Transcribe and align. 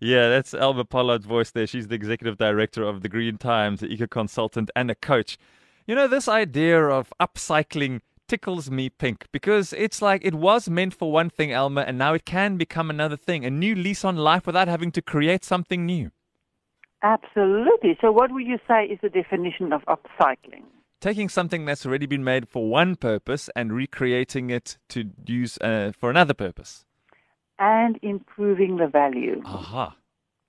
that's 0.00 0.54
Elma 0.54 0.84
Pollard's 0.84 1.26
voice 1.26 1.50
there. 1.50 1.66
She's 1.66 1.88
the 1.88 1.94
executive 1.94 2.38
director 2.38 2.82
of 2.82 3.02
the 3.02 3.08
Green 3.08 3.38
Times, 3.38 3.80
the 3.80 3.86
eco 3.86 4.06
consultant, 4.06 4.70
and 4.74 4.90
a 4.90 4.94
coach. 4.94 5.38
You 5.86 5.94
know, 5.94 6.08
this 6.08 6.28
idea 6.28 6.82
of 6.84 7.12
upcycling 7.20 8.00
tickles 8.28 8.70
me 8.70 8.88
pink 8.88 9.26
because 9.32 9.72
it's 9.72 10.00
like 10.00 10.24
it 10.24 10.34
was 10.34 10.68
meant 10.68 10.94
for 10.94 11.10
one 11.10 11.30
thing, 11.30 11.50
Elma, 11.50 11.80
and 11.80 11.98
now 11.98 12.14
it 12.14 12.24
can 12.24 12.56
become 12.56 12.88
another 12.88 13.16
thing, 13.16 13.44
a 13.44 13.50
new 13.50 13.74
lease 13.74 14.04
on 14.04 14.16
life 14.16 14.46
without 14.46 14.68
having 14.68 14.92
to 14.92 15.02
create 15.02 15.44
something 15.44 15.84
new. 15.84 16.12
Absolutely. 17.02 17.96
So, 18.00 18.12
what 18.12 18.30
would 18.30 18.46
you 18.46 18.58
say 18.68 18.84
is 18.84 18.98
the 19.02 19.08
definition 19.08 19.72
of 19.72 19.82
upcycling? 19.86 20.64
Taking 21.00 21.30
something 21.30 21.64
that's 21.64 21.86
already 21.86 22.04
been 22.06 22.22
made 22.24 22.46
for 22.48 22.68
one 22.68 22.94
purpose 22.94 23.48
and 23.56 23.72
recreating 23.72 24.50
it 24.50 24.76
to 24.90 25.10
use 25.26 25.56
uh, 25.58 25.92
for 25.98 26.10
another 26.10 26.34
purpose. 26.34 26.84
And 27.58 27.98
improving 28.02 28.76
the 28.76 28.86
value. 28.86 29.40
Aha. 29.46 29.96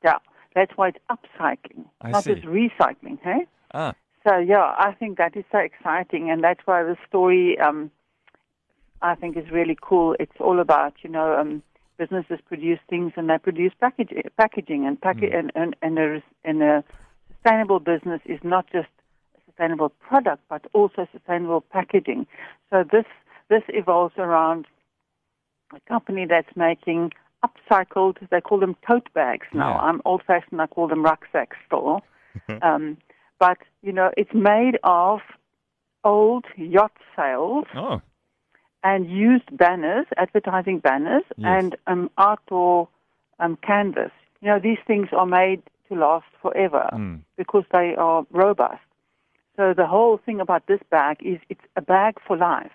Yeah, 0.03 0.17
that's 0.53 0.71
why 0.75 0.89
it's 0.89 0.97
upcycling, 1.09 1.85
I 2.01 2.11
not 2.11 2.23
see. 2.25 2.35
just 2.35 2.45
recycling, 2.45 3.17
hey? 3.23 3.45
Ah, 3.73 3.93
So 4.27 4.37
yeah, 4.39 4.75
I 4.77 4.93
think 4.99 5.17
that 5.19 5.37
is 5.37 5.45
so 5.51 5.59
exciting, 5.59 6.29
and 6.29 6.43
that's 6.43 6.61
why 6.65 6.83
the 6.83 6.97
story, 7.07 7.57
um, 7.59 7.89
I 9.01 9.15
think, 9.15 9.37
is 9.37 9.49
really 9.51 9.77
cool. 9.81 10.15
It's 10.19 10.39
all 10.39 10.59
about 10.59 10.95
you 11.01 11.09
know 11.09 11.37
um, 11.39 11.63
businesses 11.97 12.39
produce 12.45 12.79
things 12.89 13.13
and 13.15 13.29
they 13.29 13.37
produce 13.37 13.71
package, 13.79 14.11
packaging, 14.37 14.85
and, 14.85 14.99
packa- 14.99 15.33
and 15.33 15.51
and 15.55 15.75
and 15.81 15.97
a, 15.97 16.21
and 16.43 16.61
a 16.61 16.83
sustainable 17.31 17.79
business 17.79 18.21
is 18.25 18.39
not 18.43 18.65
just 18.71 18.89
sustainable 19.51 19.89
product, 19.99 20.41
but 20.49 20.65
also 20.73 21.07
sustainable 21.11 21.61
packaging. 21.61 22.25
So 22.69 22.83
this 22.91 23.05
this 23.49 23.63
evolves 23.69 24.15
around 24.17 24.65
a 25.75 25.79
company 25.87 26.25
that's 26.25 26.55
making 26.55 27.11
upcycled. 27.45 28.17
They 28.29 28.41
call 28.41 28.59
them 28.59 28.75
tote 28.87 29.11
bags 29.13 29.47
now. 29.53 29.71
Yeah. 29.73 29.79
I'm 29.87 30.01
old-fashioned. 30.05 30.61
I 30.61 30.67
call 30.67 30.87
them 30.87 31.03
rucksacks 31.03 31.57
still. 31.65 32.01
um, 32.61 32.97
but 33.39 33.57
you 33.81 33.91
know, 33.91 34.11
it's 34.15 34.33
made 34.33 34.77
of 34.83 35.19
old 36.03 36.45
yacht 36.57 36.93
sails 37.15 37.65
oh, 37.75 38.01
and 38.83 39.09
used 39.09 39.55
banners, 39.57 40.05
advertising 40.17 40.79
banners, 40.79 41.23
Yes. 41.37 41.47
and 41.63 41.75
um, 41.87 42.09
outdoor 42.17 42.87
um, 43.39 43.57
canvas. 43.61 44.11
You 44.41 44.47
know, 44.49 44.59
these 44.59 44.79
things 44.87 45.09
are 45.11 45.25
made 45.25 45.61
to 45.89 45.95
last 45.95 46.25
forever 46.41 46.89
Mm. 46.93 47.19
because 47.37 47.65
they 47.71 47.95
are 47.97 48.25
robust. 48.31 48.81
So 49.61 49.75
the 49.77 49.85
whole 49.85 50.17
thing 50.17 50.41
about 50.41 50.65
this 50.65 50.79
bag 50.89 51.17
is 51.21 51.37
it's 51.47 51.61
a 51.75 51.83
bag 51.83 52.15
for 52.25 52.35
life. 52.35 52.71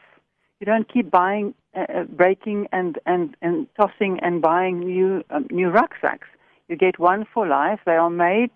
You 0.61 0.67
don't 0.67 0.89
keep 0.89 1.11
buying, 1.11 1.53
uh, 1.77 1.81
uh, 1.81 2.05
breaking 2.05 2.69
and, 2.71 2.97
and, 3.07 3.37
and 3.43 3.67
tossing 3.75 4.21
and 4.23 4.41
buying 4.41 4.79
new 4.79 5.25
um, 5.31 5.49
new 5.51 5.69
rucksacks. 5.69 6.29
You 6.69 6.77
get 6.77 7.01
one 7.01 7.27
for 7.35 7.45
life. 7.45 7.81
They 7.87 7.97
are 7.97 8.09
made, 8.09 8.53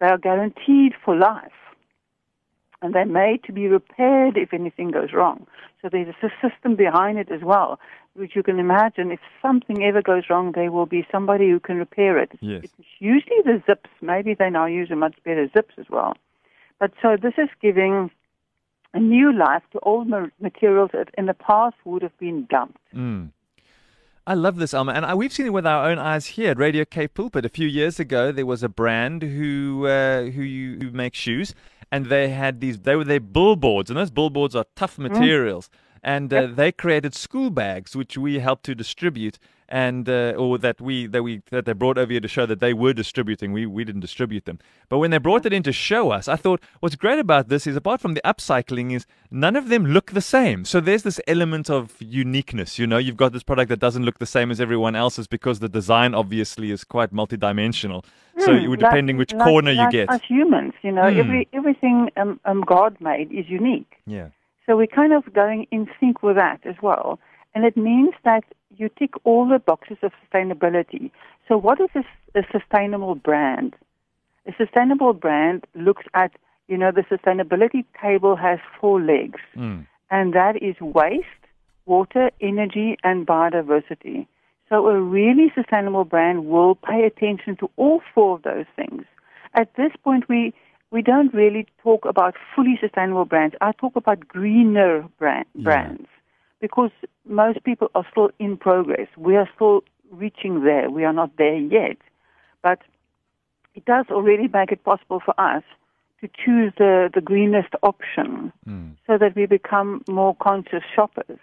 they 0.00 0.08
are 0.08 0.18
guaranteed 0.18 0.92
for 1.02 1.16
life 1.16 1.60
and 2.82 2.94
they're 2.94 3.06
made 3.06 3.42
to 3.44 3.52
be 3.52 3.68
repaired 3.68 4.36
if 4.36 4.52
anything 4.52 4.90
goes 4.90 5.14
wrong. 5.14 5.46
So 5.80 5.88
there's 5.90 6.14
a 6.22 6.30
system 6.46 6.76
behind 6.76 7.16
it 7.18 7.30
as 7.32 7.40
well, 7.42 7.80
which 8.12 8.36
you 8.36 8.42
can 8.42 8.58
imagine 8.58 9.12
if 9.12 9.20
something 9.40 9.82
ever 9.82 10.02
goes 10.02 10.24
wrong, 10.28 10.52
there 10.52 10.70
will 10.70 10.84
be 10.84 11.06
somebody 11.10 11.48
who 11.48 11.58
can 11.58 11.76
repair 11.76 12.18
it. 12.18 12.32
Yes. 12.40 12.64
It's 12.64 12.88
usually 12.98 13.40
the 13.46 13.62
zips. 13.64 13.88
Maybe 14.02 14.34
they 14.34 14.50
now 14.50 14.66
use 14.66 14.90
a 14.90 14.96
much 14.96 15.16
better 15.24 15.48
zips 15.54 15.76
as 15.78 15.86
well. 15.88 16.18
But 16.82 16.94
so 17.00 17.16
this 17.16 17.34
is 17.38 17.48
giving 17.60 18.10
a 18.92 18.98
new 18.98 19.32
life 19.32 19.62
to 19.70 19.78
old 19.84 20.08
ma- 20.08 20.26
materials 20.40 20.90
that 20.92 21.10
in 21.16 21.26
the 21.26 21.32
past 21.32 21.76
would 21.84 22.02
have 22.02 22.18
been 22.18 22.44
dumped. 22.50 22.80
Mm. 22.92 23.30
I 24.26 24.34
love 24.34 24.56
this, 24.56 24.74
Alma, 24.74 24.90
and 24.90 25.16
we've 25.16 25.32
seen 25.32 25.46
it 25.46 25.52
with 25.52 25.64
our 25.64 25.88
own 25.88 26.00
eyes 26.00 26.26
here 26.26 26.50
at 26.50 26.58
Radio 26.58 26.84
Cape 26.84 27.14
Pulpit. 27.14 27.44
A 27.44 27.48
few 27.48 27.68
years 27.68 28.00
ago, 28.00 28.32
there 28.32 28.46
was 28.46 28.64
a 28.64 28.68
brand 28.68 29.22
who 29.22 29.86
uh, 29.86 30.24
who 30.24 30.42
you, 30.42 30.78
who 30.80 30.90
make 30.90 31.14
shoes, 31.14 31.54
and 31.92 32.06
they 32.06 32.30
had 32.30 32.60
these. 32.60 32.80
They 32.80 32.96
were 32.96 33.04
their 33.04 33.20
billboards, 33.20 33.88
and 33.88 33.96
those 33.96 34.10
billboards 34.10 34.56
are 34.56 34.66
tough 34.74 34.98
materials. 34.98 35.70
And 36.02 36.34
uh, 36.34 36.46
they 36.46 36.72
created 36.72 37.14
school 37.14 37.50
bags, 37.50 37.94
which 37.94 38.18
we 38.18 38.40
helped 38.40 38.64
to 38.64 38.74
distribute, 38.74 39.38
and 39.72 40.06
uh, 40.08 40.34
or 40.36 40.58
that 40.58 40.80
we 40.80 41.06
that 41.06 41.22
we 41.22 41.40
that 41.50 41.64
they 41.64 41.72
brought 41.72 41.96
over 41.98 42.12
here 42.12 42.20
to 42.20 42.28
show 42.28 42.44
that 42.46 42.60
they 42.60 42.74
were 42.74 42.92
distributing. 42.92 43.52
We 43.52 43.64
we 43.66 43.82
didn't 43.84 44.02
distribute 44.02 44.44
them, 44.44 44.58
but 44.90 44.98
when 44.98 45.10
they 45.10 45.18
brought 45.18 45.46
it 45.46 45.52
in 45.52 45.62
to 45.64 45.72
show 45.72 46.10
us, 46.10 46.28
I 46.28 46.36
thought 46.36 46.60
what's 46.80 46.94
great 46.94 47.18
about 47.18 47.48
this 47.48 47.66
is 47.66 47.74
apart 47.74 48.00
from 48.00 48.12
the 48.14 48.20
upcycling 48.32 48.92
is 48.94 49.06
none 49.30 49.56
of 49.56 49.68
them 49.70 49.86
look 49.86 50.12
the 50.12 50.20
same. 50.20 50.64
So 50.66 50.78
there's 50.78 51.02
this 51.04 51.18
element 51.26 51.70
of 51.70 51.96
uniqueness. 52.00 52.78
You 52.78 52.86
know, 52.86 52.98
you've 52.98 53.16
got 53.16 53.32
this 53.32 53.42
product 53.42 53.70
that 53.70 53.80
doesn't 53.80 54.04
look 54.04 54.18
the 54.18 54.26
same 54.26 54.50
as 54.50 54.60
everyone 54.60 54.94
else's 54.94 55.26
because 55.26 55.58
the 55.60 55.68
design 55.70 56.14
obviously 56.14 56.70
is 56.70 56.84
quite 56.84 57.12
multidimensional. 57.12 58.04
So 58.38 58.52
Hmm, 58.54 58.60
you- 58.64 58.76
depending 58.76 59.16
like- 59.16 59.20
which 59.22 59.34
like- 59.34 59.48
corner 59.48 59.70
you 59.72 59.78
like 59.78 59.90
get, 59.90 60.10
Us 60.10 60.20
humans, 60.28 60.74
you 60.82 60.92
know, 60.92 61.10
Hmm. 61.10 61.18
every 61.22 61.48
everything 61.52 62.10
um, 62.16 62.38
um, 62.44 62.60
God 62.62 62.96
made 63.00 63.32
is 63.32 63.48
unique. 63.48 63.92
yeah, 64.06 64.28
So 64.66 64.76
we're 64.76 64.86
kind 65.02 65.12
of 65.12 65.22
going 65.32 65.66
in 65.70 65.82
sync 65.98 66.22
with 66.22 66.36
that 66.36 66.60
as 66.72 66.76
well. 66.82 67.18
And 67.54 67.64
it 67.70 67.76
means 67.76 68.14
that 68.24 68.44
you 68.76 68.88
tick 68.98 69.10
all 69.24 69.48
the 69.48 69.58
boxes 69.58 69.98
of 70.02 70.12
sustainability. 70.24 71.10
So 71.48 71.56
what 71.56 71.80
is 71.80 71.90
a, 71.94 72.04
a 72.38 72.42
sustainable 72.50 73.14
brand? 73.14 73.74
A 74.46 74.52
sustainable 74.56 75.12
brand 75.12 75.64
looks 75.74 76.04
at, 76.14 76.32
you 76.68 76.76
know, 76.76 76.90
the 76.90 77.02
sustainability 77.02 77.84
table 78.00 78.36
has 78.36 78.58
four 78.80 79.00
legs, 79.00 79.40
Mm. 79.56 79.86
and 80.10 80.32
that 80.32 80.62
is 80.62 80.80
waste, 80.80 81.26
water, 81.86 82.30
energy, 82.40 82.96
and 83.04 83.26
biodiversity. 83.26 84.26
So 84.68 84.88
a 84.88 84.98
really 85.00 85.52
sustainable 85.54 86.04
brand 86.04 86.46
will 86.46 86.74
pay 86.74 87.04
attention 87.04 87.56
to 87.56 87.70
all 87.76 88.00
four 88.14 88.36
of 88.36 88.42
those 88.42 88.66
things. 88.74 89.04
At 89.54 89.74
this 89.76 89.92
point, 90.02 90.28
we 90.28 90.54
we 90.90 91.02
don't 91.02 91.32
really 91.32 91.66
talk 91.82 92.04
about 92.04 92.34
fully 92.54 92.78
sustainable 92.80 93.24
brands. 93.24 93.54
I 93.62 93.72
talk 93.72 93.96
about 93.96 94.28
greener 94.28 95.06
brand, 95.18 95.46
brands 95.56 96.08
because 96.62 96.92
most 97.26 97.62
people 97.64 97.90
are 97.94 98.06
still 98.10 98.30
in 98.38 98.56
progress. 98.56 99.08
We 99.18 99.36
are 99.36 99.48
still 99.54 99.82
reaching 100.10 100.64
there. 100.64 100.88
We 100.88 101.04
are 101.04 101.12
not 101.12 101.36
there 101.36 101.56
yet. 101.56 101.98
But 102.62 102.78
it 103.74 103.84
does 103.84 104.06
already 104.10 104.48
make 104.48 104.70
it 104.70 104.84
possible 104.84 105.20
for 105.22 105.38
us 105.38 105.64
to 106.20 106.28
choose 106.28 106.72
the, 106.78 107.10
the 107.12 107.20
greenest 107.20 107.74
option 107.82 108.52
Mm. 108.66 108.92
so 109.06 109.18
that 109.18 109.34
we 109.34 109.44
become 109.46 110.02
more 110.08 110.36
conscious 110.36 110.84
shoppers. 110.94 111.40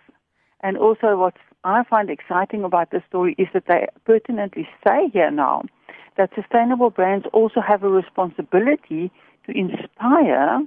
And 0.61 0.77
also, 0.77 1.17
what 1.17 1.35
I 1.65 1.83
find 1.83 2.09
exciting 2.09 2.63
about 2.63 2.91
this 2.91 3.03
story 3.09 3.35
is 3.37 3.47
that 3.53 3.65
they 3.67 3.87
pertinently 4.05 4.67
say 4.85 5.09
here 5.11 5.31
now 5.31 5.63
that 6.15 6.29
sustainable 6.33 6.91
brands 6.91 7.25
also 7.33 7.59
have 7.59 7.83
a 7.83 7.89
responsibility 7.89 9.11
to 9.45 9.51
inspire 9.51 10.61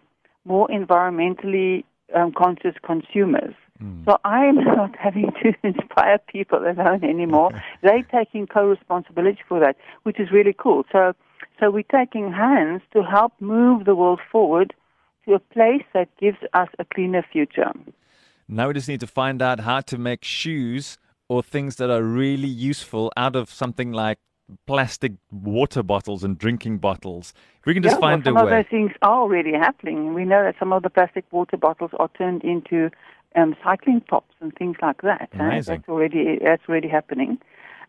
more 0.45 0.69
environmentally 0.69 1.85
um, 2.15 2.33
conscious 2.33 2.75
consumers. 2.83 3.55
Mm. 3.83 4.05
So 4.05 4.19
I 4.25 4.45
am 4.45 4.57
not 4.65 4.97
having 4.97 5.31
to 5.43 5.53
inspire 5.63 6.19
people 6.19 6.59
alone 6.59 7.05
anymore. 7.05 7.51
They're 7.83 8.03
taking 8.05 8.47
co-responsibility 8.47 9.41
for 9.49 9.61
that, 9.61 9.77
which 10.05 10.21
is 10.21 10.31
really 10.31 10.55
cool. 10.57 10.85
So, 10.93 11.15
so 11.59 11.71
we're 11.71 11.83
taking 11.85 12.33
hands 12.33 12.83
to 12.93 13.03
help 13.03 13.33
move 13.41 13.85
the 13.85 13.95
world 13.95 14.21
forward 14.31 14.75
to 15.27 15.35
a 15.35 15.39
place 15.39 15.85
that 15.95 16.09
gives 16.19 16.39
us 16.53 16.69
a 16.79 16.85
cleaner 16.85 17.25
future. 17.33 17.71
Now 18.49 18.69
we 18.69 18.75
just 18.75 18.89
need 18.89 19.01
to 19.01 19.07
find 19.07 19.41
out 19.41 19.61
how 19.61 19.81
to 19.81 19.99
make 19.99 20.25
shoes 20.25 20.99
or 21.29 21.43
things 21.43 21.77
that 21.77 21.91
are 21.91 22.03
really 22.03 22.49
useful 22.49 23.13
out 23.17 23.37
of 23.37 23.51
something 23.51 23.93
like 23.93 24.19
plastic 24.67 25.13
water 25.31 25.83
bottles 25.83 26.25
and 26.25 26.37
drinking 26.37 26.79
bottles. 26.79 27.33
We 27.65 27.75
can 27.75 27.83
just 27.83 27.95
yeah, 27.95 28.01
well, 28.01 28.11
find 28.11 28.25
some 28.25 28.37
a 28.37 28.43
of 28.43 28.51
those 28.51 28.67
things 28.69 28.91
are 29.03 29.21
already 29.21 29.53
happening. 29.53 30.15
We 30.15 30.25
know 30.25 30.43
that 30.43 30.57
some 30.59 30.73
of 30.73 30.83
the 30.83 30.91
plastic 30.91 31.25
water 31.31 31.57
bottles 31.57 31.93
are 31.99 32.11
turned 32.19 32.43
into 32.43 32.91
um, 33.37 33.57
cycling 33.63 34.01
tops 34.09 34.35
and 34.41 34.55
things 34.55 34.77
like 34.83 35.03
that. 35.03 35.29
eh? 35.33 35.61
That's 35.67 35.89
already 35.89 36.39
that's 36.43 36.63
already 36.69 36.89
happening. 36.89 37.39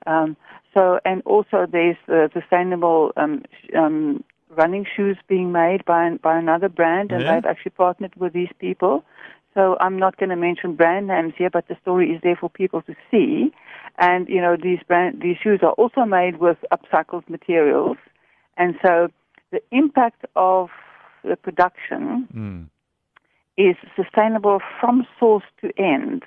Um, 0.06 0.36
so, 0.74 1.00
and 1.06 1.22
also 1.26 1.66
there's 1.72 1.98
the 2.08 2.30
sustainable 2.34 3.12
um, 3.16 3.44
sh- 3.62 3.70
um, 3.76 4.24
running 4.50 4.86
shoes 4.96 5.18
being 5.28 5.52
made 5.52 5.86
by 5.86 6.10
by 6.22 6.38
another 6.38 6.70
brand, 6.70 7.12
and 7.12 7.22
Yeah. 7.24 7.36
they've 7.36 7.46
actually 7.46 7.72
partnered 7.72 8.16
with 8.16 8.34
these 8.34 8.52
people. 8.60 9.04
So 9.54 9.78
I'm 9.80 9.98
not 10.00 10.18
going 10.18 10.30
to 10.32 10.36
mention 10.36 10.76
brand 10.76 11.08
names 11.08 11.34
here, 11.38 11.50
but 11.52 11.68
the 11.68 11.78
story 11.82 12.10
is 12.12 12.20
there 12.24 12.36
for 12.36 12.50
people 12.50 12.82
to 12.84 12.96
see. 13.12 13.54
And 14.00 14.28
you 14.28 14.42
know, 14.42 14.56
these 14.58 14.80
brand 14.88 15.22
these 15.22 15.38
shoes 15.38 15.60
are 15.62 15.74
also 15.74 16.06
made 16.06 16.38
with 16.40 16.58
upcycled 16.72 17.30
materials, 17.30 17.98
and 18.58 18.76
so 18.84 19.10
the 19.52 19.62
impact 19.72 20.26
of 20.36 20.70
the 21.24 21.36
production 21.38 22.28
Mm. 22.34 22.70
Is 23.58 23.76
sustainable 23.96 24.60
from 24.80 25.06
source 25.20 25.44
to 25.62 25.72
end. 25.78 26.24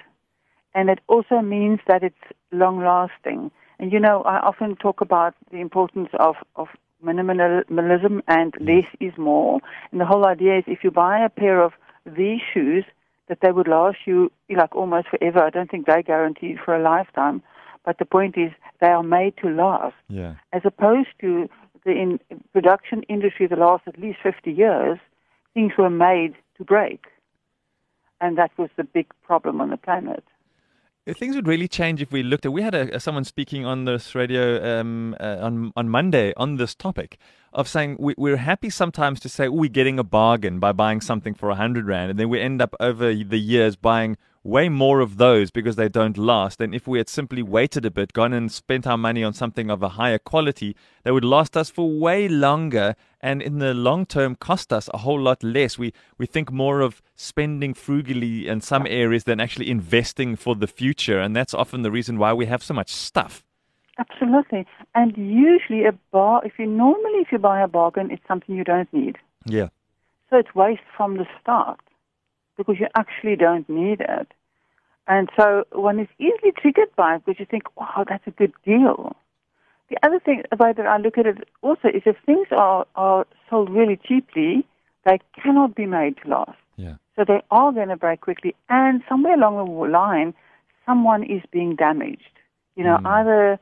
And 0.75 0.91
it 0.91 1.01
also 1.09 1.41
means 1.41 1.81
that 1.87 2.03
it's 2.03 2.15
long 2.53 2.81
lasting. 2.81 3.51
And 3.79 3.93
you 3.93 4.01
know, 4.01 4.23
I 4.23 4.39
often 4.41 4.77
talk 4.77 5.01
about 5.01 5.35
the 5.51 5.59
importance 5.59 6.09
of, 6.19 6.37
of 6.55 6.69
minimalism 7.05 8.23
and 8.29 8.53
mm. 8.53 8.67
less 8.67 8.91
is 9.01 9.17
more. 9.19 9.61
And 9.91 10.01
the 10.01 10.07
whole 10.07 10.27
idea 10.27 10.59
is 10.59 10.65
if 10.67 10.85
you 10.85 10.91
buy 10.91 11.25
a 11.25 11.29
pair 11.29 11.63
of 11.63 11.73
these 12.05 12.41
shoes, 12.53 12.85
that 13.29 13.39
they 13.41 13.51
would 13.51 13.69
last 13.69 13.99
you 14.07 14.31
like 14.49 14.75
almost 14.75 15.09
forever. 15.09 15.43
I 15.43 15.51
don't 15.51 15.71
think 15.71 15.87
they're 15.87 16.03
guaranteed 16.03 16.59
for 16.65 16.77
a 16.77 16.83
lifetime. 16.83 17.43
But 17.85 17.99
the 17.99 18.05
point 18.05 18.37
is 18.37 18.53
they 18.81 18.89
are 18.89 19.03
made 19.03 19.37
to 19.39 19.49
last 19.49 19.97
Yeah. 20.09 20.35
as 20.53 20.63
opposed 20.65 21.09
to 21.21 21.49
the 21.85 21.93
in 21.93 22.21
production 22.53 23.03
industry 23.05 23.47
the 23.47 23.57
last 23.57 23.85
at 23.87 23.99
least 23.99 24.19
50 24.23 24.53
years, 24.53 24.99
things 25.55 25.73
were 25.79 25.91
made 25.91 26.35
to 26.59 26.65
break. 26.65 27.07
And 28.21 28.39
that 28.39 28.51
was 28.57 28.71
the 28.77 28.85
big 28.85 29.07
problem 29.23 29.61
on 29.61 29.71
the 29.71 29.77
planet. 29.77 30.25
Uh, 31.07 31.13
Things 31.15 31.37
would 31.37 31.47
really 31.47 31.69
change 31.69 32.03
if 32.03 32.11
we 32.11 32.23
looked 32.23 32.47
at. 32.47 32.53
We 32.53 32.63
had 32.63 32.75
a, 32.75 32.99
someone 32.99 33.25
speaking 33.25 33.65
on 33.65 33.85
this 33.85 34.15
radio 34.15 34.81
um, 34.81 35.15
uh, 35.21 35.39
on 35.41 35.73
on 35.77 35.89
Monday 35.89 36.33
on 36.37 36.57
this 36.57 36.75
topic 36.75 37.19
of 37.53 37.69
saying 37.69 37.97
we, 37.99 38.15
we're 38.17 38.37
happy 38.39 38.71
sometimes 38.71 39.21
to 39.21 39.29
say 39.29 39.47
oh, 39.47 39.53
we're 39.53 39.71
getting 39.71 39.99
a 39.99 40.05
bargain 40.05 40.59
by 40.59 40.73
buying 40.73 41.01
something 41.01 41.35
for 41.35 41.51
a 41.51 41.55
hundred 41.55 41.87
rand, 41.87 42.11
and 42.11 42.19
then 42.19 42.29
we 42.29 42.41
end 42.41 42.61
up 42.61 42.75
over 42.81 43.15
the 43.15 43.39
years 43.39 43.77
buying 43.77 44.17
way 44.47 44.69
more 44.69 45.01
of 45.01 45.17
those 45.17 45.51
because 45.51 45.77
they 45.77 45.89
don't 45.89 46.17
last. 46.17 46.61
And 46.61 46.75
if 46.75 46.87
we 46.87 46.99
had 46.99 47.09
simply 47.09 47.43
waited 47.43 47.85
a 47.85 47.91
bit, 47.91 48.13
gone 48.13 48.33
and 48.33 48.51
spent 48.51 48.87
our 48.87 48.97
money 48.97 49.25
on 49.25 49.33
something 49.33 49.71
of 49.71 49.83
a 49.83 49.91
higher 49.91 50.19
quality, 50.19 50.77
they 51.03 51.11
would 51.11 51.25
last 51.25 51.57
us 51.57 51.69
for 51.69 51.91
way 51.91 52.29
longer 52.29 52.95
and 53.21 53.43
in 53.43 53.59
the 53.59 53.75
long 53.75 54.07
term 54.07 54.37
cost 54.37 54.73
us 54.73 54.89
a 54.95 54.99
whole 54.99 55.21
lot 55.21 55.43
less. 55.43 55.79
We 55.79 55.93
we 56.17 56.27
think 56.27 56.53
more 56.53 56.81
of 56.81 57.03
spending 57.17 57.75
frugally 57.75 58.47
in 58.47 58.61
some 58.61 58.87
areas 58.87 59.25
than 59.25 59.41
actually 59.41 59.69
investing 59.69 60.37
for 60.37 60.55
the 60.55 60.69
future, 60.69 61.19
and 61.19 61.35
that's 61.35 61.55
often 61.55 61.83
the 61.83 61.91
reason 61.91 62.19
why 62.19 62.33
we 62.33 62.47
have 62.47 62.63
so 62.63 62.75
much 62.75 62.91
stuff. 62.91 63.45
Absolutely. 63.99 64.67
And 64.95 65.17
usually 65.17 65.85
a 65.87 65.93
bar, 66.13 66.43
if 66.45 66.59
you 66.59 66.67
normally 66.67 67.21
if 67.21 67.33
you 67.33 67.39
buy 67.39 67.61
a 67.61 67.69
bargain, 67.69 68.11
it's 68.11 68.27
something 68.29 68.55
you 68.55 68.65
don't 68.65 68.93
need. 68.93 69.17
Yeah. 69.45 69.69
So 70.31 70.37
it's 70.37 70.55
waste 70.55 70.83
from 70.97 71.17
the 71.17 71.27
start 71.41 71.81
because 72.57 72.77
you 72.79 72.87
actually 72.95 73.37
don't 73.37 73.69
need 73.69 74.01
it. 74.01 74.29
And 75.09 75.31
so 75.39 75.65
one 75.73 76.01
is 76.01 76.09
easily 76.19 76.53
triggered 76.57 76.95
by 76.97 77.17
it 77.17 77.25
because 77.25 77.41
you 77.41 77.47
think, 77.47 77.65
wow, 77.77 78.05
that's 78.09 78.27
a 78.27 78.33
good 78.33 78.53
deal. 78.65 79.15
The 79.89 79.99
other 80.03 80.19
thing, 80.19 80.43
the 80.51 80.57
way 80.57 80.73
that 80.73 80.87
I 80.87 80.97
look 80.97 81.17
at 81.17 81.27
it 81.27 81.49
also 81.63 81.89
is 81.89 82.03
if 82.07 82.17
things 82.27 82.49
are, 82.51 82.87
are 82.97 83.27
sold 83.49 83.71
really 83.71 83.97
cheaply, 83.97 84.67
they 85.05 85.21
cannot 85.41 85.77
be 85.77 85.87
made 85.87 86.17
to 86.23 86.29
last. 86.29 86.59
Yeah. 86.77 86.97
So 87.15 87.25
they 87.25 87.41
are 87.51 87.73
going 87.73 87.89
to 87.89 87.97
break 87.97 88.21
quickly. 88.21 88.55
And 88.69 89.03
somewhere 89.09 89.35
along 89.35 89.57
the 89.57 89.89
line, 89.89 90.35
someone 90.85 91.23
is 91.23 91.43
being 91.53 91.77
damaged. 91.77 92.31
You 92.75 92.85
know, 92.85 92.99
mm. 92.99 93.07
either 93.07 93.61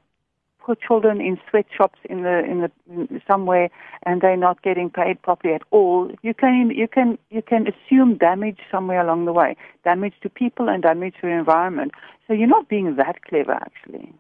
poor 0.65 0.75
children 0.75 1.21
in 1.21 1.39
sweatshops 1.51 1.99
in 2.09 2.23
the 2.23 2.39
in 2.45 2.61
the 2.61 2.71
in 2.89 3.21
somewhere, 3.27 3.69
and 4.05 4.21
they're 4.21 4.37
not 4.37 4.63
getting 4.63 4.91
paid 4.91 5.21
properly 5.23 5.55
at 5.55 5.63
all. 5.71 6.11
You 6.23 6.35
can 6.35 6.71
you 6.71 6.89
can 6.89 7.19
you 7.31 7.43
can 7.43 7.67
assume 7.67 8.17
damage 8.17 8.59
somewhere 8.71 9.01
along 9.01 9.27
the 9.27 9.33
way, 9.33 9.57
damage 9.85 10.15
to 10.23 10.29
people 10.29 10.69
and 10.69 10.83
damage 10.83 11.15
to 11.21 11.27
the 11.27 11.33
environment. 11.33 11.93
So 12.27 12.33
you're 12.33 12.49
not 12.49 12.69
being 12.69 12.97
that 12.97 13.23
clever, 13.25 13.53
actually. 13.53 14.13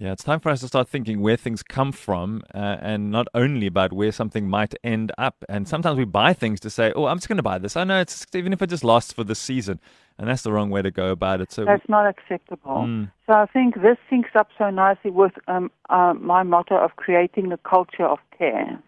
Yeah, 0.00 0.12
it's 0.12 0.24
time 0.24 0.40
for 0.40 0.48
us 0.48 0.60
to 0.60 0.66
start 0.66 0.88
thinking 0.88 1.20
where 1.20 1.36
things 1.36 1.62
come 1.62 1.92
from 1.92 2.40
uh, 2.54 2.78
and 2.80 3.10
not 3.10 3.28
only 3.34 3.66
about 3.66 3.92
where 3.92 4.10
something 4.10 4.48
might 4.48 4.74
end 4.82 5.12
up. 5.18 5.44
And 5.46 5.68
sometimes 5.68 5.98
we 5.98 6.06
buy 6.06 6.32
things 6.32 6.58
to 6.60 6.70
say, 6.70 6.90
oh, 6.96 7.04
I'm 7.04 7.18
just 7.18 7.28
going 7.28 7.36
to 7.36 7.42
buy 7.42 7.58
this. 7.58 7.76
I 7.76 7.84
know 7.84 8.00
it's 8.00 8.26
even 8.32 8.54
if 8.54 8.62
it 8.62 8.68
just 8.68 8.82
lasts 8.82 9.12
for 9.12 9.24
the 9.24 9.34
season. 9.34 9.78
And 10.16 10.26
that's 10.26 10.40
the 10.40 10.52
wrong 10.52 10.70
way 10.70 10.80
to 10.80 10.90
go 10.90 11.10
about 11.10 11.42
it. 11.42 11.52
So, 11.52 11.66
That's 11.66 11.86
not 11.86 12.06
acceptable. 12.06 12.76
Mm. 12.76 13.12
So 13.26 13.34
I 13.34 13.44
think 13.52 13.74
this 13.74 13.98
syncs 14.10 14.34
up 14.34 14.48
so 14.56 14.70
nicely 14.70 15.10
with 15.10 15.32
um, 15.48 15.70
uh, 15.90 16.14
my 16.14 16.44
motto 16.44 16.76
of 16.76 16.96
creating 16.96 17.52
a 17.52 17.58
culture 17.58 18.06
of 18.06 18.20
care. 18.38 18.82